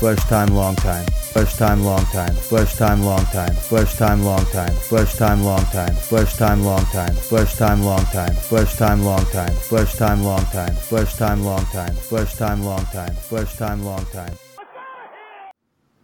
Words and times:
First 0.00 0.28
time, 0.28 0.54
long 0.54 0.76
time. 0.76 1.04
First 1.32 1.58
time, 1.58 1.82
long 1.82 2.04
time. 2.06 2.34
First 2.34 2.78
time, 2.78 3.02
long 3.02 3.24
time. 3.26 3.54
First 3.54 3.98
time, 3.98 4.22
long 4.22 4.44
time. 4.46 4.72
First 4.74 5.18
time, 5.18 5.42
long 5.42 5.64
time. 5.66 5.94
First 5.94 6.38
time, 6.38 6.62
long 6.62 6.84
time. 6.84 7.14
First 7.14 7.58
time, 7.58 7.82
long 7.82 8.04
time. 8.06 8.34
First 8.34 8.78
time, 8.78 9.02
long 9.02 9.24
time. 9.26 9.54
First 9.54 9.98
time, 9.98 10.22
long 10.22 10.44
time. 10.46 10.74
First 10.74 11.18
time, 11.18 11.42
long 11.44 11.64
time. 11.66 11.94
First 11.94 12.38
time, 12.38 12.62
long 12.62 12.84
time. 12.86 13.14
First 13.14 13.58
time, 13.58 13.84
long 13.84 14.04
time. 14.06 14.32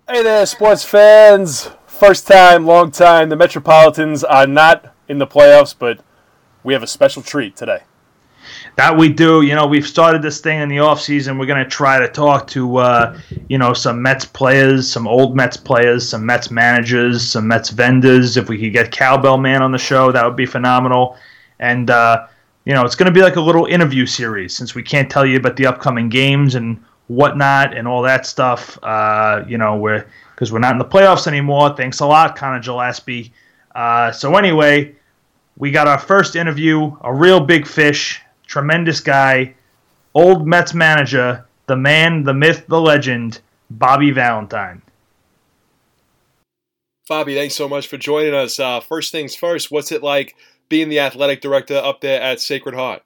Hey 0.09 0.23
there, 0.23 0.45
sports 0.47 0.85
fans. 0.85 1.71
First 1.87 2.27
time, 2.27 2.67
long 2.67 2.91
time. 2.91 3.29
The 3.29 3.37
Metropolitans 3.37 4.25
are 4.25 4.47
not 4.47 4.95
in 5.09 5.19
the 5.19 5.27
playoffs, 5.27 5.75
but 5.79 6.01
we 6.65 6.73
have 6.73 6.83
a 6.83 6.87
special 6.87 7.23
treat 7.23 7.57
today. 7.57 7.83
That 8.77 8.97
we 8.97 9.11
do. 9.11 9.43
You 9.43 9.55
know, 9.55 9.67
we've 9.67 9.87
started 9.87 10.23
this 10.23 10.41
thing 10.41 10.61
in 10.61 10.69
the 10.69 10.79
off 10.79 11.01
season. 11.01 11.39
We're 11.39 11.47
going 11.47 11.63
to 11.63 11.69
try 11.69 11.99
to 11.99 12.09
talk 12.09 12.47
to, 12.49 12.79
uh, 12.79 13.21
you 13.49 13.59
know, 13.59 13.75
some 13.75 14.01
Mets 14.01 14.25
players, 14.25 14.91
some 14.91 15.07
old 15.07 15.37
Mets 15.37 15.59
players, 15.59 16.09
some 16.09 16.25
Mets 16.25 16.51
managers, 16.51 17.23
some 17.23 17.47
Mets 17.47 17.69
vendors. 17.69 18.37
If 18.37 18.49
we 18.49 18.59
could 18.59 18.73
get 18.73 18.91
Cowbell 18.91 19.37
Man 19.37 19.63
on 19.63 19.73
the 19.73 19.79
show, 19.79 20.11
that 20.11 20.25
would 20.25 20.37
be 20.37 20.47
phenomenal. 20.47 21.19
And, 21.59 21.91
uh, 21.91 22.27
you 22.65 22.73
know, 22.73 22.85
it's 22.85 22.95
going 22.95 23.07
to 23.07 23.13
be 23.13 23.23
like 23.23 23.37
a 23.37 23.41
little 23.41 23.67
interview 23.67 24.07
series 24.07 24.57
since 24.57 24.75
we 24.75 24.83
can't 24.83 25.11
tell 25.11 25.27
you 25.27 25.37
about 25.37 25.57
the 25.57 25.67
upcoming 25.67 26.09
games 26.09 26.55
and 26.55 26.83
whatnot 27.09 27.77
and 27.77 27.87
all 27.87 28.03
that 28.03 28.25
stuff. 28.25 28.79
Uh, 28.83 29.45
you 29.47 29.59
know, 29.59 29.77
we're 29.77 30.07
because 30.35 30.51
we're 30.51 30.59
not 30.59 30.73
in 30.73 30.79
the 30.79 30.85
playoffs 30.85 31.27
anymore. 31.27 31.77
Thanks 31.77 32.01
a 32.01 32.07
lot, 32.07 32.37
Conor 32.37 32.61
Gillaspie. 32.61 33.31
Uh, 33.75 34.11
so 34.13 34.35
anyway, 34.37 34.95
we 35.57 35.71
got 35.71 35.87
our 35.87 35.99
first 35.99 36.37
interview, 36.37 36.97
a 37.03 37.13
real 37.13 37.41
big 37.41 37.67
fish, 37.67 38.21
tremendous 38.53 39.01
guy, 39.01 39.55
old 40.13 40.47
Mets 40.47 40.75
manager, 40.75 41.47
the 41.69 41.77
man, 41.77 42.23
the 42.23 42.35
myth, 42.35 42.67
the 42.69 42.79
legend, 42.79 43.41
Bobby 43.71 44.11
Valentine. 44.11 44.83
Bobby, 47.09 47.35
thanks 47.35 47.55
so 47.55 47.67
much 47.67 47.89
for 47.89 47.97
joining 47.97 48.35
us. 48.35 48.61
Uh, 48.61 48.81
first 48.81 49.11
things 49.11 49.35
first, 49.35 49.71
what's 49.71 49.91
it 49.91 50.03
like 50.03 50.37
being 50.69 50.91
the 50.91 51.01
athletic 51.01 51.41
director 51.41 51.77
up 51.77 52.03
there 52.03 52.21
at 52.21 52.41
Sacred 52.41 52.75
Heart? 52.75 53.03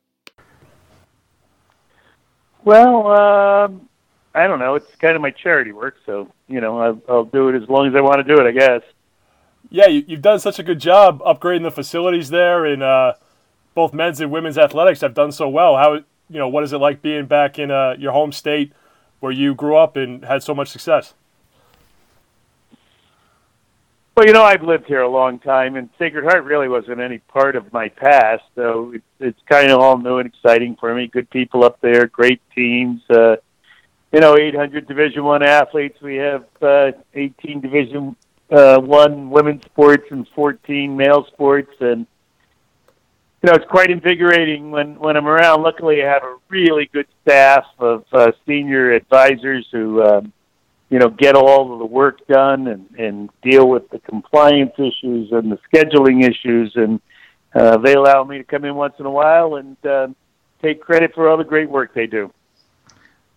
Well, 2.64 3.06
um, 3.06 3.88
I 4.34 4.48
don't 4.48 4.58
know. 4.58 4.74
It's 4.74 4.96
kind 4.96 5.14
of 5.14 5.22
my 5.22 5.30
charity 5.30 5.70
work, 5.70 5.94
so 6.04 6.28
you 6.48 6.60
know, 6.60 6.80
I'll, 6.80 7.02
I'll 7.08 7.24
do 7.24 7.50
it 7.50 7.62
as 7.62 7.68
long 7.68 7.86
as 7.86 7.94
I 7.94 8.00
want 8.00 8.16
to 8.16 8.34
do 8.34 8.40
it, 8.42 8.48
I 8.48 8.50
guess. 8.50 8.82
Yeah, 9.70 9.86
you, 9.86 10.04
have 10.08 10.22
done 10.22 10.40
such 10.40 10.58
a 10.58 10.64
good 10.64 10.80
job 10.80 11.20
upgrading 11.20 11.62
the 11.62 11.70
facilities 11.70 12.30
there, 12.30 12.64
and 12.64 12.82
uh, 12.82 13.12
both 13.76 13.92
men's 13.92 14.20
and 14.22 14.32
women's 14.32 14.56
athletics 14.56 15.02
have 15.02 15.12
done 15.12 15.30
so 15.30 15.48
well. 15.48 15.76
How 15.76 15.94
you 15.94 16.02
know 16.30 16.48
what 16.48 16.64
is 16.64 16.72
it 16.72 16.78
like 16.78 17.02
being 17.02 17.26
back 17.26 17.60
in 17.60 17.70
uh, 17.70 17.94
your 17.98 18.10
home 18.10 18.32
state 18.32 18.72
where 19.20 19.30
you 19.30 19.54
grew 19.54 19.76
up 19.76 19.96
and 19.96 20.24
had 20.24 20.42
so 20.42 20.54
much 20.54 20.68
success? 20.68 21.14
Well, 24.16 24.26
you 24.26 24.32
know, 24.32 24.42
I've 24.42 24.62
lived 24.62 24.86
here 24.86 25.02
a 25.02 25.08
long 25.08 25.38
time, 25.38 25.76
and 25.76 25.90
Sacred 25.98 26.24
Heart 26.24 26.44
really 26.44 26.70
wasn't 26.70 27.00
any 27.00 27.18
part 27.18 27.54
of 27.54 27.70
my 27.70 27.90
past, 27.90 28.44
so 28.54 28.94
it's, 29.20 29.38
kind 29.46 29.70
of 29.70 29.78
all 29.78 29.98
new 29.98 30.16
and 30.16 30.26
exciting 30.26 30.74
for 30.80 30.94
me. 30.94 31.06
Good 31.06 31.28
people 31.28 31.62
up 31.62 31.78
there, 31.82 32.06
great 32.06 32.40
teams. 32.54 33.02
Uh, 33.10 33.36
you 34.14 34.20
know, 34.20 34.38
800 34.38 34.88
Division 34.88 35.22
One 35.22 35.42
athletes. 35.42 36.00
We 36.00 36.16
have 36.16 36.46
uh, 36.62 36.92
18 37.12 37.60
Division 37.60 38.16
uh, 38.50 38.80
One 38.80 39.28
women's 39.28 39.66
sports 39.66 40.06
and 40.10 40.26
14 40.28 40.96
male 40.96 41.26
sports, 41.26 41.74
and 41.80 42.06
you 43.42 43.50
know, 43.50 43.54
it's 43.54 43.70
quite 43.70 43.90
invigorating 43.90 44.70
when 44.70 44.98
when 44.98 45.16
I'm 45.16 45.26
around. 45.26 45.62
Luckily, 45.62 46.02
I 46.02 46.06
have 46.06 46.22
a 46.22 46.36
really 46.48 46.88
good 46.92 47.06
staff 47.22 47.64
of 47.78 48.04
uh, 48.12 48.32
senior 48.46 48.92
advisors 48.92 49.66
who. 49.70 50.02
Um, 50.02 50.32
you 50.88 51.00
know, 51.00 51.08
get 51.08 51.34
all 51.34 51.72
of 51.72 51.78
the 51.80 51.84
work 51.84 52.24
done 52.28 52.68
and, 52.68 52.88
and 52.96 53.30
deal 53.42 53.68
with 53.68 53.90
the 53.90 53.98
compliance 53.98 54.72
issues 54.78 55.32
and 55.32 55.50
the 55.50 55.58
scheduling 55.68 56.22
issues. 56.22 56.72
And 56.76 57.00
uh, 57.54 57.78
they 57.78 57.94
allow 57.94 58.22
me 58.22 58.38
to 58.38 58.44
come 58.44 58.64
in 58.64 58.74
once 58.76 58.94
in 59.00 59.06
a 59.06 59.10
while 59.10 59.56
and 59.56 59.76
uh, 59.84 60.08
take 60.62 60.80
credit 60.80 61.12
for 61.12 61.28
all 61.28 61.36
the 61.36 61.44
great 61.44 61.68
work 61.68 61.92
they 61.92 62.06
do. 62.06 62.32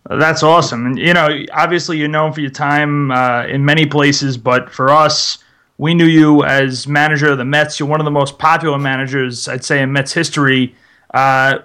That's 0.08 0.42
awesome. 0.42 0.86
And, 0.86 0.98
you 0.98 1.12
know, 1.12 1.44
obviously 1.52 1.98
you're 1.98 2.08
known 2.08 2.32
for 2.32 2.40
your 2.40 2.50
time 2.50 3.10
uh, 3.10 3.46
in 3.46 3.64
many 3.64 3.84
places, 3.84 4.38
but 4.38 4.70
for 4.70 4.90
us, 4.90 5.38
we 5.80 5.94
knew 5.94 6.04
you 6.04 6.44
as 6.44 6.86
manager 6.86 7.28
of 7.28 7.38
the 7.38 7.44
Mets. 7.46 7.80
You're 7.80 7.88
one 7.88 8.02
of 8.02 8.04
the 8.04 8.10
most 8.10 8.38
popular 8.38 8.78
managers, 8.78 9.48
I'd 9.48 9.64
say, 9.64 9.80
in 9.80 9.90
Mets 9.90 10.12
history. 10.12 10.74
Uh, 11.14 11.60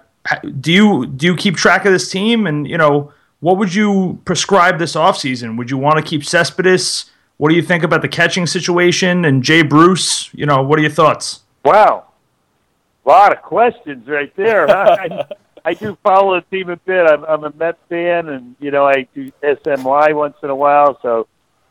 do 0.61 0.71
you 0.71 1.05
do 1.05 1.25
you 1.25 1.35
keep 1.35 1.57
track 1.57 1.83
of 1.83 1.91
this 1.91 2.09
team? 2.09 2.47
And 2.47 2.65
you 2.65 2.77
know, 2.77 3.11
what 3.41 3.57
would 3.57 3.75
you 3.75 4.21
prescribe 4.23 4.79
this 4.79 4.95
offseason? 4.95 5.57
Would 5.57 5.69
you 5.69 5.77
want 5.77 5.97
to 5.97 6.01
keep 6.01 6.23
Cespedes? 6.23 7.11
What 7.35 7.49
do 7.49 7.55
you 7.55 7.61
think 7.61 7.83
about 7.83 8.01
the 8.01 8.07
catching 8.07 8.47
situation 8.47 9.25
and 9.25 9.43
Jay 9.43 9.63
Bruce? 9.63 10.33
You 10.33 10.45
know, 10.45 10.63
what 10.63 10.79
are 10.79 10.81
your 10.81 10.91
thoughts? 10.91 11.41
Wow, 11.65 12.05
a 13.05 13.09
lot 13.09 13.35
of 13.35 13.41
questions 13.41 14.07
right 14.07 14.33
there. 14.37 14.69
I, 14.71 15.25
I 15.65 15.73
do 15.73 15.97
follow 16.03 16.39
the 16.39 16.45
team 16.57 16.69
a 16.69 16.77
bit. 16.77 17.05
I'm, 17.05 17.25
I'm 17.25 17.43
a 17.43 17.51
Mets 17.51 17.79
fan, 17.89 18.29
and 18.29 18.55
you 18.61 18.71
know 18.71 18.87
I 18.87 19.09
do 19.13 19.29
SNY 19.43 20.15
once 20.15 20.37
in 20.41 20.49
a 20.49 20.55
while, 20.55 20.97
so 21.01 21.27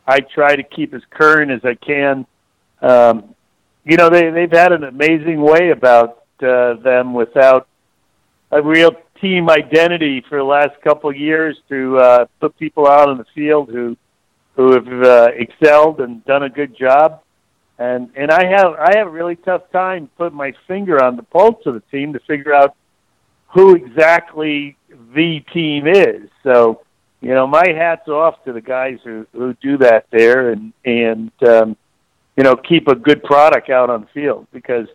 I 0.07 0.21
try 0.21 0.57
to 0.57 0.63
keep 0.63 0.93
as 0.93 1.01
current 1.09 1.51
as 1.51 1.65
I 1.65 1.75
can. 1.77 2.27
Um, 2.85 3.35
you 3.85 3.97
know 3.97 4.11
they 4.11 4.31
they've 4.31 4.53
had 4.53 4.73
an 4.73 4.85
amazing 4.85 5.41
way 5.41 5.71
about 5.71 6.25
uh, 6.43 6.75
them 6.75 7.15
without 7.15 7.67
a 8.51 8.63
real 8.63 8.93
team 9.21 9.49
identity 9.49 10.23
for 10.29 10.39
the 10.39 10.45
last 10.45 10.81
couple 10.83 11.09
of 11.09 11.17
years 11.17 11.57
to 11.69 11.99
uh, 11.99 12.27
put 12.41 12.59
people 12.59 12.87
out 12.87 13.09
on 13.09 13.19
the 13.19 13.27
field 13.35 13.71
who 13.71 13.97
who 14.55 14.73
have 14.73 15.03
uh, 15.03 15.29
excelled 15.35 16.01
and 16.01 16.25
done 16.25 16.43
a 16.43 16.51
good 16.51 16.77
job. 16.77 17.23
And 17.79 18.11
and 18.17 18.31
I 18.31 18.47
have 18.47 18.75
I 18.75 18.99
have 18.99 19.07
a 19.07 19.11
really 19.11 19.37
tough 19.37 19.63
time 19.73 20.11
putting 20.19 20.37
my 20.37 20.53
finger 20.69 21.03
on 21.03 21.17
the 21.17 21.23
pulse 21.23 21.65
of 21.67 21.75
the 21.75 21.83
team 21.91 22.13
to 22.13 22.21
figure 22.21 22.55
out 22.55 22.77
who 23.49 23.75
exactly 23.75 24.77
the 25.15 25.41
team 25.53 25.87
is. 25.87 26.29
So, 26.43 26.83
you 27.21 27.35
know, 27.35 27.47
my 27.47 27.65
hat's 27.67 28.09
off 28.09 28.45
to 28.45 28.53
the 28.53 28.61
guys 28.61 28.99
who 29.03 29.27
who 29.33 29.55
do 29.55 29.79
that 29.79 30.07
there 30.11 30.51
and 30.51 30.73
and 30.85 31.33
um, 31.49 31.77
you 32.37 32.43
know 32.45 32.57
keep 32.57 32.89
a 32.89 32.95
good 32.95 33.23
product 33.23 33.71
out 33.71 33.91
on 33.91 34.03
the 34.03 34.07
field 34.09 34.47
because 34.53 34.89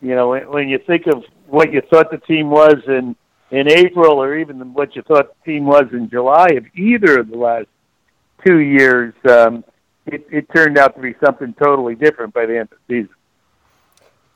you 0.00 0.14
know 0.14 0.30
when, 0.30 0.48
when 0.50 0.68
you 0.68 0.78
think 0.78 1.06
of 1.06 1.24
what 1.46 1.72
you 1.72 1.80
thought 1.90 2.10
the 2.10 2.18
team 2.18 2.50
was 2.50 2.76
in 2.86 3.16
in 3.50 3.68
April 3.70 4.22
or 4.22 4.36
even 4.36 4.74
what 4.74 4.94
you 4.94 5.02
thought 5.02 5.28
the 5.28 5.52
team 5.52 5.64
was 5.64 5.86
in 5.92 6.10
July 6.10 6.48
of 6.56 6.66
either 6.74 7.20
of 7.20 7.30
the 7.30 7.36
last 7.36 7.66
two 8.46 8.58
years, 8.58 9.14
um, 9.28 9.64
it, 10.06 10.26
it 10.30 10.46
turned 10.54 10.76
out 10.76 10.94
to 10.94 11.00
be 11.00 11.14
something 11.24 11.54
totally 11.54 11.94
different 11.94 12.34
by 12.34 12.46
the 12.46 12.58
end 12.58 12.68
of 12.70 12.78
the 12.86 13.02
season. 13.02 13.14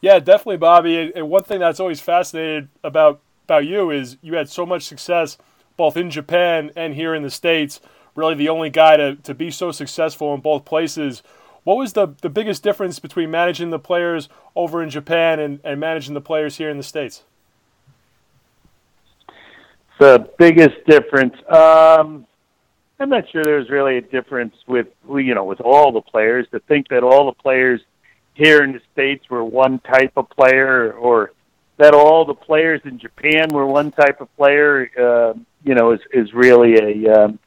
Yeah, 0.00 0.18
definitely, 0.18 0.56
Bobby. 0.56 1.12
And 1.14 1.28
one 1.28 1.44
thing 1.44 1.60
that's 1.60 1.78
always 1.78 2.00
fascinated 2.00 2.68
about 2.82 3.20
about 3.44 3.66
you 3.66 3.90
is 3.90 4.16
you 4.22 4.34
had 4.34 4.48
so 4.48 4.64
much 4.64 4.84
success 4.84 5.36
both 5.76 5.96
in 5.96 6.10
Japan 6.10 6.70
and 6.76 6.94
here 6.94 7.14
in 7.14 7.22
the 7.22 7.30
States. 7.30 7.80
Really, 8.14 8.34
the 8.34 8.48
only 8.48 8.70
guy 8.70 8.96
to, 8.96 9.16
to 9.16 9.34
be 9.34 9.50
so 9.50 9.72
successful 9.72 10.34
in 10.34 10.40
both 10.40 10.64
places. 10.64 11.22
What 11.64 11.76
was 11.76 11.92
the, 11.92 12.08
the 12.22 12.28
biggest 12.28 12.62
difference 12.62 12.98
between 12.98 13.30
managing 13.30 13.70
the 13.70 13.78
players 13.78 14.28
over 14.56 14.82
in 14.82 14.90
Japan 14.90 15.38
and, 15.38 15.60
and 15.62 15.78
managing 15.78 16.14
the 16.14 16.20
players 16.20 16.56
here 16.56 16.68
in 16.68 16.76
the 16.76 16.82
States? 16.82 17.22
the 20.02 20.28
biggest 20.36 20.84
difference? 20.86 21.34
Um, 21.48 22.26
I'm 22.98 23.08
not 23.08 23.24
sure 23.30 23.44
there's 23.44 23.70
really 23.70 23.98
a 23.98 24.00
difference 24.00 24.54
with 24.66 24.88
you 25.08 25.34
know 25.34 25.44
with 25.44 25.60
all 25.60 25.92
the 25.92 26.00
players. 26.00 26.46
To 26.52 26.60
think 26.60 26.88
that 26.88 27.02
all 27.02 27.26
the 27.26 27.40
players 27.40 27.80
here 28.34 28.62
in 28.62 28.72
the 28.72 28.80
states 28.92 29.28
were 29.30 29.44
one 29.44 29.78
type 29.80 30.12
of 30.16 30.28
player, 30.30 30.92
or 30.92 31.32
that 31.78 31.94
all 31.94 32.24
the 32.24 32.34
players 32.34 32.80
in 32.84 32.98
Japan 32.98 33.48
were 33.52 33.66
one 33.66 33.92
type 33.92 34.20
of 34.20 34.34
player, 34.36 34.90
uh, 34.98 35.34
you 35.64 35.74
know, 35.74 35.92
is 35.92 36.00
is 36.12 36.32
really 36.32 36.74
a 36.74 37.12
um, 37.12 37.38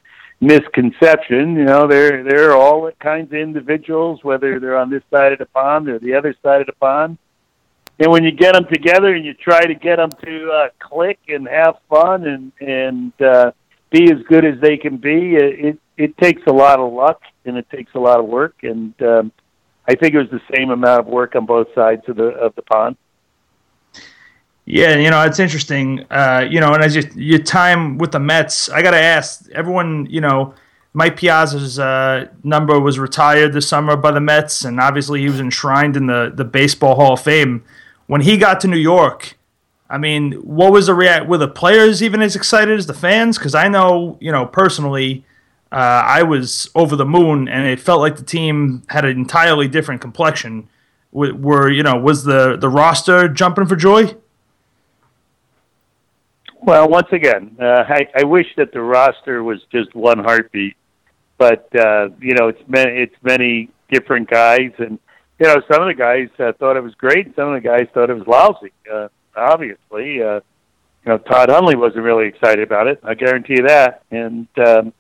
misconception. 0.42 1.56
You 1.56 1.66
know, 1.66 1.88
they're 1.88 2.24
they're 2.24 2.56
all 2.56 2.90
kinds 3.00 3.32
of 3.32 3.40
individuals, 3.40 4.24
whether 4.24 4.60
they're 4.60 4.78
on 4.78 4.90
this 4.90 5.04
side 5.12 5.34
of 5.34 5.40
the 5.40 5.46
pond 5.48 5.90
or 5.90 6.00
the 6.00 6.14
other 6.16 6.36
side 6.44 6.62
of 6.62 6.68
the 6.68 6.74
pond 6.74 7.18
and 8.00 8.12
when 8.12 8.24
you 8.24 8.32
get 8.32 8.54
them 8.54 8.66
together 8.66 9.14
and 9.14 9.26
you 9.26 9.34
try 9.34 9.66
to 9.66 9.74
get 9.74 9.98
them 9.98 10.10
to 10.26 10.52
uh, 10.52 10.70
click 10.80 11.20
and 11.28 11.48
have 11.48 11.78
fun 11.90 12.28
and 12.28 12.52
and 12.60 13.14
uh, 13.22 13.52
be 13.90 14.12
as 14.12 14.22
good 14.28 14.44
as 14.44 14.60
they 14.60 14.78
can 14.78 14.98
be, 14.98 15.36
it 15.36 15.80
it 15.98 16.18
takes 16.18 16.42
a 16.48 16.54
lot 16.54 16.80
of 16.80 16.92
luck 16.92 17.22
and 17.46 17.58
it 17.58 17.70
takes 17.70 17.94
a 17.96 18.00
lot 18.00 18.20
of 18.20 18.26
work. 18.26 18.56
And 18.64 18.94
um, 19.02 19.32
I 19.88 19.96
think 19.96 20.14
it 20.14 20.18
was 20.18 20.30
the 20.30 20.42
same 20.56 20.72
amount 20.72 21.02
of 21.02 21.08
work 21.08 21.36
on 21.36 21.46
both 21.46 21.68
sides 21.74 22.02
of 22.10 22.18
the 22.18 22.28
of 22.28 22.54
the 22.56 22.64
pond. 22.64 22.98
Yeah, 24.66 24.98
you 24.98 25.12
know 25.12 25.22
it's 25.22 25.40
interesting. 25.40 26.06
Uh, 26.10 26.46
you 26.50 26.60
know, 26.60 26.74
and 26.74 26.84
as 26.84 26.96
you 26.96 27.04
your 27.16 27.40
time 27.40 27.98
with 27.98 28.12
the 28.12 28.20
Mets, 28.20 28.70
I 28.70 28.82
got 28.82 28.92
to 28.92 29.00
ask 29.02 29.48
everyone. 29.52 30.08
You 30.10 30.22
know, 30.22 30.56
Mike 30.94 31.18
Piazza's 31.18 31.78
uh, 31.78 32.30
number 32.44 32.80
was 32.80 32.98
retired 32.98 33.54
this 33.54 33.68
summer 33.68 33.96
by 33.96 34.12
the 34.12 34.20
Mets, 34.20 34.66
and 34.66 34.80
obviously 34.80 35.22
he 35.22 35.30
was 35.30 35.40
enshrined 35.40 35.96
in 35.96 36.08
the 36.08 36.32
the 36.36 36.46
Baseball 36.46 36.96
Hall 36.96 37.14
of 37.14 37.22
Fame 37.22 37.64
when 38.08 38.22
he 38.22 38.38
got 38.38 38.60
to 38.62 38.68
New 38.68 38.78
York, 38.78 39.38
I 39.90 39.98
mean, 39.98 40.34
what 40.34 40.72
was 40.72 40.88
the 40.88 40.94
react? 40.96 41.28
Were 41.28 41.38
the 41.38 41.48
players 41.48 42.02
even 42.02 42.22
as 42.22 42.36
excited 42.36 42.78
as 42.78 42.88
the 42.88 42.94
fans? 42.94 43.38
Because 43.38 43.56
I 43.56 43.68
know, 43.68 44.18
you 44.20 44.32
know, 44.32 44.46
personally, 44.46 45.26
uh, 45.72 46.04
I 46.06 46.24
was 46.24 46.70
over 46.76 46.96
the 46.96 47.06
moon, 47.06 47.48
and 47.48 47.68
it 47.68 47.80
felt 47.80 48.02
like 48.02 48.16
the 48.16 48.24
team 48.24 48.84
had 48.90 49.06
an 49.06 49.18
entirely 49.18 49.68
different 49.68 50.02
complexion. 50.02 50.70
Were 51.12 51.72
you 51.72 51.82
know, 51.84 51.96
was 51.96 52.26
the 52.26 52.58
the 52.58 52.70
roster 52.70 53.30
jumping 53.30 53.68
for 53.68 53.76
joy? 53.76 54.16
Well, 56.66 56.90
once 56.90 57.10
again, 57.12 57.56
uh, 57.62 57.84
I, 57.88 58.08
I 58.16 58.24
wish 58.24 58.48
that 58.58 58.72
the 58.74 58.82
roster 58.82 59.44
was 59.44 59.60
just 59.72 59.94
one 59.94 60.18
heartbeat, 60.18 60.76
but 61.38 61.70
uh, 61.76 62.10
you 62.20 62.34
know, 62.34 62.48
it's 62.48 62.62
many, 62.68 63.04
it's 63.04 63.16
many 63.22 63.70
different 63.92 64.28
guys, 64.28 64.72
and 64.80 64.98
you 65.38 65.46
know, 65.46 65.62
some 65.72 65.84
of 65.84 65.88
the 65.88 65.94
guys 65.94 66.28
uh, 66.40 66.54
thought 66.54 66.76
it 66.76 66.82
was 66.82 66.96
great, 66.96 67.36
some 67.36 67.50
of 67.50 67.62
the 67.62 67.70
guys 67.70 67.88
thought 67.94 68.10
it 68.10 68.16
was 68.16 68.26
lousy. 68.26 68.74
Uh, 68.92 69.10
obviously, 69.36 70.24
uh, 70.24 70.40
you 71.06 71.12
know, 71.12 71.20
Todd 71.20 71.52
Hundley 71.52 71.76
wasn't 71.76 72.04
really 72.04 72.28
excited 72.28 72.64
about 72.64 72.88
it. 72.88 73.00
I 73.04 73.14
guarantee 73.14 73.58
you 73.58 73.68
that, 73.68 74.02
and 74.10 74.48
um, 74.58 74.92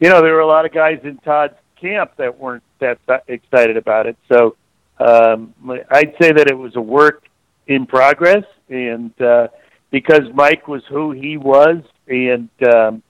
you 0.00 0.08
know, 0.08 0.22
there 0.22 0.32
were 0.32 0.40
a 0.40 0.46
lot 0.46 0.64
of 0.64 0.72
guys 0.72 1.00
in 1.04 1.18
Todd's 1.18 1.56
camp 1.78 2.12
that 2.16 2.38
weren't 2.40 2.62
that 2.78 2.98
excited 3.28 3.76
about 3.76 4.06
it. 4.06 4.16
So 4.30 4.56
um, 4.98 5.52
I'd 5.90 6.14
say 6.18 6.32
that 6.32 6.46
it 6.48 6.56
was 6.56 6.74
a 6.76 6.80
work 6.80 7.24
in 7.66 7.84
progress, 7.84 8.44
and 8.70 9.12
uh, 9.20 9.48
because 9.92 10.22
Mike 10.34 10.66
was 10.66 10.82
who 10.88 11.12
he 11.12 11.36
was 11.36 11.82
and 12.08 12.48
um, 12.74 13.02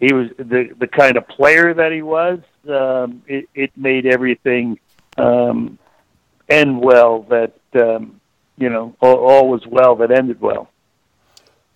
he 0.00 0.12
was 0.12 0.30
the 0.36 0.70
the 0.78 0.88
kind 0.88 1.16
of 1.16 1.28
player 1.28 1.72
that 1.72 1.92
he 1.92 2.02
was. 2.02 2.40
Um, 2.68 3.22
it, 3.28 3.48
it 3.54 3.70
made 3.76 4.06
everything 4.06 4.80
um, 5.16 5.78
end 6.48 6.80
well. 6.80 7.22
That 7.22 7.54
um, 7.74 8.20
you 8.58 8.70
know, 8.70 8.96
all, 9.00 9.16
all 9.16 9.48
was 9.48 9.64
well 9.66 9.94
that 9.96 10.10
ended 10.10 10.40
well. 10.40 10.68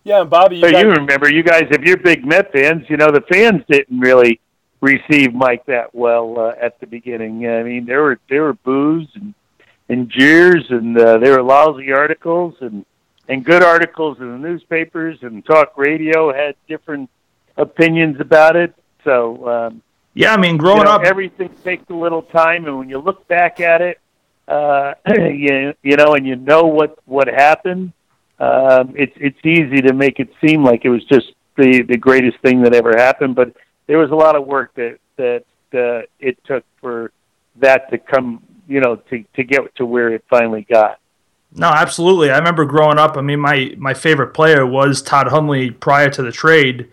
Yeah, 0.04 0.22
and 0.22 0.30
Bobby, 0.30 0.56
you, 0.56 0.62
so 0.62 0.70
got- 0.70 0.84
you 0.84 0.90
remember, 0.90 1.30
you 1.30 1.42
guys, 1.42 1.64
if 1.70 1.82
you're 1.82 1.98
big 1.98 2.24
Met 2.26 2.50
fans, 2.52 2.84
you 2.88 2.96
know 2.96 3.10
the 3.10 3.20
fans 3.32 3.62
didn't 3.68 4.00
really 4.00 4.40
receive 4.80 5.34
Mike 5.34 5.66
that 5.66 5.94
well 5.94 6.38
uh, 6.38 6.54
at 6.60 6.80
the 6.80 6.86
beginning. 6.86 7.46
I 7.48 7.62
mean, 7.62 7.84
there 7.84 8.02
were 8.02 8.18
there 8.28 8.42
were 8.42 8.54
boos 8.54 9.08
and 9.14 9.34
and 9.88 10.10
jeers, 10.10 10.64
and 10.70 10.98
uh, 10.98 11.18
there 11.18 11.32
were 11.32 11.42
lousy 11.42 11.92
articles 11.92 12.54
and 12.60 12.84
and 13.28 13.44
good 13.44 13.62
articles 13.62 14.19
in 14.20 14.30
the 14.32 14.38
newspapers 14.38 15.19
and 15.22 15.44
talk 15.44 15.76
radio 15.76 16.32
had 16.32 16.56
different 16.66 17.10
opinions 17.56 18.20
about 18.20 18.56
it. 18.56 18.75
So 19.04 19.48
um, 19.48 19.82
yeah, 20.14 20.32
I 20.32 20.36
mean, 20.36 20.56
growing 20.56 20.78
you 20.78 20.84
know, 20.84 20.92
up, 20.92 21.02
everything 21.04 21.50
takes 21.62 21.88
a 21.90 21.94
little 21.94 22.22
time, 22.22 22.66
and 22.66 22.78
when 22.78 22.88
you 22.88 22.98
look 22.98 23.28
back 23.28 23.60
at 23.60 23.80
it, 23.82 24.00
uh, 24.48 24.94
you 25.08 25.75
you 25.82 25.96
know, 25.96 26.14
and 26.14 26.26
you 26.26 26.36
know 26.36 26.64
what 26.64 26.98
what 27.04 27.28
happened. 27.28 27.92
Um, 28.40 28.94
it's 28.96 29.14
it's 29.16 29.38
easy 29.44 29.82
to 29.82 29.92
make 29.92 30.20
it 30.20 30.30
seem 30.44 30.64
like 30.64 30.84
it 30.84 30.90
was 30.90 31.04
just 31.04 31.32
the 31.56 31.82
the 31.82 31.96
greatest 31.96 32.38
thing 32.38 32.62
that 32.62 32.75
ever 32.75 32.96
happened, 32.96 33.34
but 33.34 33.54
there 33.86 33.98
was 33.98 34.10
a 34.10 34.14
lot 34.14 34.36
of 34.36 34.46
work 34.46 34.75
that 34.75 34.98
that 35.16 35.44
uh, 35.75 36.06
it 36.19 36.42
took 36.44 36.64
for 36.80 37.12
that 37.56 37.90
to 37.90 37.98
come, 37.98 38.42
you 38.66 38.80
know, 38.80 38.96
to 39.10 39.25
to 39.34 39.44
get 39.44 39.75
to 39.76 39.84
where 39.84 40.08
it 40.14 40.25
finally 40.30 40.66
got. 40.69 40.98
No, 41.54 41.68
absolutely. 41.68 42.30
I 42.30 42.38
remember 42.38 42.64
growing 42.64 42.98
up. 42.98 43.16
I 43.16 43.20
mean, 43.22 43.40
my 43.40 43.74
my 43.78 43.94
favorite 43.94 44.28
player 44.34 44.66
was 44.66 45.00
Todd 45.02 45.28
Hundley 45.28 45.70
prior 45.70 46.10
to 46.10 46.22
the 46.22 46.32
trade. 46.32 46.88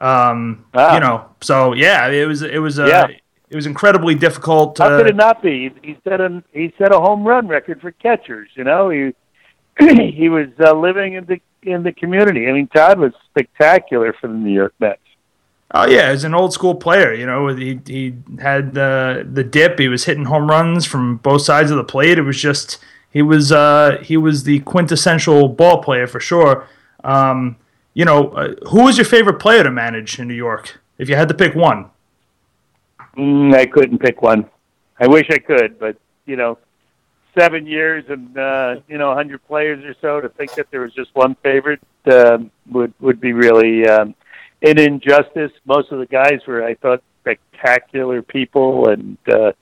Um, 0.00 0.64
Ah. 0.74 0.94
You 0.94 1.00
know, 1.00 1.26
so 1.40 1.72
yeah, 1.74 2.08
it 2.08 2.26
was 2.26 2.42
it 2.42 2.58
was 2.58 2.78
uh, 2.78 2.86
Yeah. 2.86 3.06
it 3.50 3.56
was 3.56 3.66
incredibly 3.66 4.14
difficult. 4.14 4.78
How 4.78 4.88
could 4.96 5.06
it 5.06 5.16
not 5.16 5.42
be? 5.42 5.70
He 5.82 5.96
set 6.04 6.20
a 6.20 6.42
he 6.52 6.72
set 6.78 6.92
a 6.92 6.98
home 7.00 7.24
run 7.24 7.46
record 7.48 7.80
for 7.80 7.92
catchers. 7.92 8.48
You 8.54 8.64
know, 8.64 8.90
he 8.90 9.14
he 9.78 10.28
was 10.28 10.48
uh, 10.58 10.72
living 10.72 11.14
in 11.14 11.24
the 11.26 11.40
in 11.62 11.82
the 11.82 11.92
community. 11.92 12.48
I 12.48 12.52
mean, 12.52 12.66
Todd 12.68 12.98
was 12.98 13.12
spectacular 13.30 14.12
for 14.14 14.26
the 14.28 14.34
New 14.34 14.52
York 14.52 14.74
Mets. 14.80 15.00
oh 15.74 15.86
yeah, 15.86 16.04
as 16.06 16.24
an 16.24 16.34
old 16.34 16.52
school 16.52 16.74
player, 16.74 17.12
you 17.12 17.26
know, 17.26 17.48
he 17.48 17.78
he 17.86 18.14
had 18.40 18.74
the 18.74 19.26
the 19.30 19.44
dip. 19.44 19.78
He 19.78 19.88
was 19.88 20.04
hitting 20.04 20.24
home 20.24 20.48
runs 20.48 20.84
from 20.86 21.18
both 21.18 21.42
sides 21.42 21.70
of 21.70 21.76
the 21.76 21.84
plate. 21.84 22.18
It 22.18 22.22
was 22.22 22.40
just 22.40 22.78
he 23.10 23.22
was 23.22 23.52
uh, 23.52 23.98
he 24.02 24.16
was 24.16 24.44
the 24.44 24.60
quintessential 24.60 25.48
ball 25.48 25.82
player 25.82 26.06
for 26.06 26.20
sure. 26.20 26.66
Um, 27.02 27.56
you 27.92 28.04
know, 28.04 28.28
uh, 28.30 28.54
who 28.68 28.84
was 28.84 28.96
your 28.96 29.04
favorite 29.04 29.40
player 29.40 29.64
to 29.64 29.70
manage 29.70 30.18
in 30.18 30.28
New 30.28 30.34
York? 30.34 30.80
If 30.96 31.08
you 31.08 31.16
had 31.16 31.28
to 31.28 31.34
pick 31.34 31.54
one. 31.54 31.90
Mm, 33.16 33.54
I 33.54 33.66
couldn't 33.66 33.98
pick 33.98 34.22
one. 34.22 34.48
I 34.98 35.08
wish 35.08 35.26
I 35.30 35.38
could, 35.38 35.78
but 35.78 35.96
you 36.26 36.36
know, 36.36 36.58
seven 37.36 37.66
years 37.66 38.04
and 38.08 38.36
uh, 38.38 38.76
you 38.88 38.98
know, 38.98 39.14
hundred 39.14 39.44
players 39.46 39.84
or 39.84 39.94
so 40.00 40.20
to 40.20 40.28
think 40.28 40.54
that 40.54 40.70
there 40.70 40.82
was 40.82 40.92
just 40.94 41.14
one 41.14 41.34
favorite 41.42 41.80
um, 42.12 42.50
would 42.70 42.94
would 43.00 43.20
be 43.20 43.32
really 43.32 43.88
um, 43.88 44.14
an 44.62 44.78
injustice. 44.78 45.52
Most 45.64 45.90
of 45.90 45.98
the 45.98 46.06
guys 46.06 46.40
were, 46.46 46.62
I 46.62 46.74
thought, 46.74 47.02
spectacular 47.22 48.22
people, 48.22 48.88
and 48.88 49.16
uh, 49.28 49.52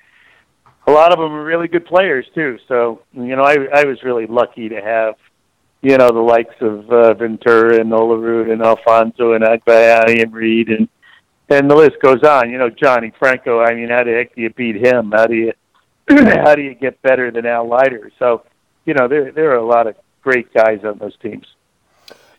a 0.88 0.90
lot 0.90 1.12
of 1.12 1.18
them 1.18 1.32
were 1.32 1.44
really 1.44 1.68
good 1.68 1.84
players 1.84 2.26
too. 2.34 2.58
So 2.66 3.02
you 3.12 3.36
know, 3.36 3.42
I 3.42 3.56
I 3.74 3.84
was 3.84 4.02
really 4.02 4.26
lucky 4.26 4.68
to 4.70 4.80
have. 4.80 5.14
You 5.80 5.96
know 5.96 6.08
the 6.08 6.18
likes 6.18 6.56
of 6.60 6.90
uh, 6.90 7.14
Ventura 7.14 7.80
and 7.80 7.92
Olerud 7.92 8.50
and 8.50 8.62
Alfonso 8.62 9.34
and 9.34 9.44
Agbayani 9.44 10.22
and 10.22 10.32
Reed 10.32 10.70
and 10.70 10.88
and 11.48 11.70
the 11.70 11.76
list 11.76 12.00
goes 12.02 12.24
on. 12.24 12.50
You 12.50 12.58
know, 12.58 12.68
Johnny 12.68 13.12
Franco. 13.16 13.60
I 13.60 13.74
mean, 13.74 13.88
how 13.88 14.02
the 14.02 14.12
heck 14.12 14.34
do 14.34 14.42
you 14.42 14.50
beat 14.50 14.74
him? 14.84 15.12
How 15.12 15.26
do 15.26 15.36
you 15.36 15.52
how 16.08 16.56
do 16.56 16.62
you 16.62 16.74
get 16.74 17.00
better 17.02 17.30
than 17.30 17.46
Al 17.46 17.68
Leiter? 17.68 18.10
So, 18.18 18.44
you 18.86 18.94
know, 18.94 19.06
there 19.06 19.30
there 19.30 19.52
are 19.52 19.56
a 19.56 19.64
lot 19.64 19.86
of 19.86 19.94
great 20.22 20.52
guys 20.52 20.80
on 20.84 20.98
those 20.98 21.16
teams. 21.18 21.46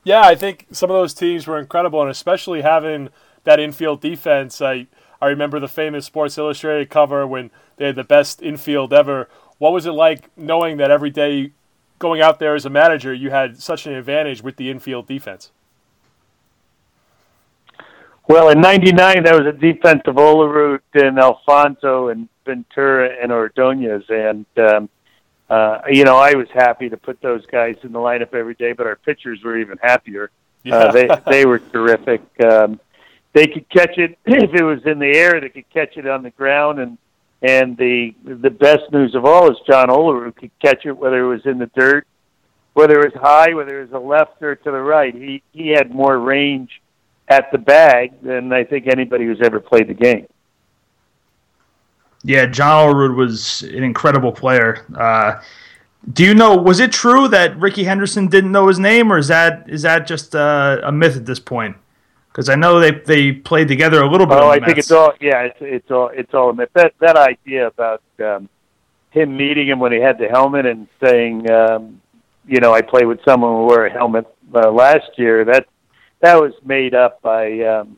Yeah, 0.03 0.21
I 0.21 0.35
think 0.35 0.65
some 0.71 0.89
of 0.89 0.95
those 0.95 1.13
teams 1.13 1.47
were 1.47 1.59
incredible, 1.59 2.01
and 2.01 2.09
especially 2.09 2.61
having 2.61 3.09
that 3.43 3.59
infield 3.59 4.01
defense. 4.01 4.61
I 4.61 4.87
I 5.21 5.27
remember 5.27 5.59
the 5.59 5.67
famous 5.67 6.05
Sports 6.05 6.37
Illustrated 6.37 6.89
cover 6.89 7.27
when 7.27 7.51
they 7.77 7.87
had 7.87 7.95
the 7.95 8.03
best 8.03 8.41
infield 8.41 8.93
ever. 8.93 9.29
What 9.57 9.73
was 9.73 9.85
it 9.85 9.91
like 9.91 10.29
knowing 10.37 10.77
that 10.77 10.91
every 10.91 11.09
day 11.09 11.51
going 11.97 12.21
out 12.21 12.39
there 12.39 12.55
as 12.55 12.65
a 12.65 12.69
manager, 12.69 13.13
you 13.13 13.29
had 13.29 13.61
such 13.61 13.85
an 13.85 13.93
advantage 13.93 14.41
with 14.41 14.55
the 14.55 14.69
infield 14.69 15.07
defense? 15.07 15.51
Well, 18.27 18.49
in 18.49 18.61
'99, 18.61 19.23
there 19.23 19.37
was 19.37 19.47
a 19.47 19.57
defense 19.57 20.03
of 20.05 20.15
Olerud 20.15 20.81
and 20.93 21.17
Alfonso 21.17 22.09
and 22.09 22.29
Ventura 22.45 23.09
and 23.21 23.31
Ordonez, 23.31 24.03
and 24.07 24.45
um, 24.57 24.89
uh, 25.49 25.81
you 25.89 26.03
know, 26.03 26.15
I 26.15 26.35
was 26.35 26.47
happy 26.53 26.89
to 26.89 26.97
put 26.97 27.19
those 27.21 27.45
guys 27.47 27.75
in 27.81 27.91
the 27.91 27.99
lineup 27.99 28.35
every 28.35 28.53
day. 28.53 28.73
But 28.73 28.85
our 28.85 28.97
pitchers 28.97 29.43
were 29.43 29.57
even 29.57 29.79
happier. 29.81 30.29
Uh, 30.69 30.91
they 30.91 31.09
they 31.27 31.45
were 31.45 31.59
terrific. 31.73 32.21
Um, 32.39 32.79
they 33.33 33.47
could 33.47 33.69
catch 33.69 33.97
it 33.97 34.17
if 34.25 34.53
it 34.53 34.63
was 34.63 34.85
in 34.85 34.99
the 34.99 35.13
air. 35.15 35.39
They 35.39 35.49
could 35.49 35.69
catch 35.69 35.97
it 35.97 36.07
on 36.07 36.23
the 36.23 36.31
ground, 36.31 36.79
and 36.79 36.97
and 37.41 37.77
the 37.77 38.13
the 38.23 38.49
best 38.49 38.91
news 38.91 39.15
of 39.15 39.25
all 39.25 39.49
is 39.51 39.57
John 39.67 39.87
Olerud 39.87 40.35
could 40.35 40.51
catch 40.59 40.85
it 40.85 40.97
whether 40.97 41.23
it 41.23 41.27
was 41.27 41.45
in 41.45 41.57
the 41.57 41.67
dirt, 41.67 42.05
whether 42.73 42.99
it 42.99 43.13
was 43.13 43.21
high, 43.21 43.53
whether 43.53 43.81
it 43.81 43.91
was 43.91 44.01
a 44.01 44.05
left 44.05 44.41
or 44.41 44.55
to 44.55 44.71
the 44.71 44.81
right. 44.81 45.13
He 45.13 45.43
he 45.51 45.69
had 45.69 45.93
more 45.93 46.19
range 46.19 46.81
at 47.27 47.51
the 47.51 47.57
bag 47.57 48.21
than 48.21 48.51
I 48.51 48.63
think 48.63 48.87
anybody 48.87 49.25
who's 49.25 49.41
ever 49.41 49.59
played 49.59 49.87
the 49.87 49.93
game. 49.93 50.27
Yeah, 52.23 52.47
John 52.47 52.93
Olerud 52.93 53.15
was 53.15 53.61
an 53.61 53.83
incredible 53.83 54.33
player. 54.33 54.85
Uh, 54.93 55.41
do 56.11 56.25
you 56.25 56.33
know? 56.33 56.55
Was 56.55 56.79
it 56.79 56.91
true 56.91 57.27
that 57.29 57.57
Rickey 57.57 57.83
Henderson 57.83 58.27
didn't 58.27 58.51
know 58.51 58.67
his 58.67 58.79
name, 58.79 59.11
or 59.11 59.17
is 59.17 59.27
that 59.29 59.69
is 59.69 59.83
that 59.83 60.07
just 60.07 60.35
uh, 60.35 60.81
a 60.83 60.91
myth 60.91 61.15
at 61.15 61.25
this 61.25 61.39
point? 61.39 61.77
Because 62.31 62.49
I 62.49 62.55
know 62.55 62.79
they 62.79 62.91
they 62.91 63.31
played 63.31 63.67
together 63.67 64.01
a 64.01 64.09
little 64.09 64.27
bit. 64.27 64.37
Oh, 64.37 64.49
I 64.49 64.59
the 64.59 64.65
think 64.65 64.77
it's 64.77 64.91
all 64.91 65.13
yeah, 65.19 65.41
it's 65.41 65.57
it's 65.59 65.91
all 65.91 66.09
it's 66.13 66.33
all 66.33 66.51
a 66.51 66.53
myth. 66.53 66.69
That 66.73 66.93
that 66.99 67.17
idea 67.17 67.67
about 67.67 68.03
um, 68.19 68.49
him 69.11 69.35
meeting 69.35 69.67
him 69.67 69.79
when 69.79 69.91
he 69.91 69.99
had 69.99 70.17
the 70.19 70.27
helmet 70.27 70.65
and 70.65 70.87
saying, 71.03 71.49
um, 71.49 72.01
you 72.47 72.59
know, 72.59 72.73
I 72.73 72.81
played 72.81 73.05
with 73.05 73.19
someone 73.25 73.51
who 73.51 73.65
wore 73.65 73.85
a 73.85 73.91
helmet 73.91 74.27
uh, 74.53 74.71
last 74.71 75.09
year. 75.17 75.43
That 75.45 75.65
that 76.21 76.35
was 76.35 76.53
made 76.63 76.93
up 76.93 77.21
by 77.21 77.59
um, 77.61 77.97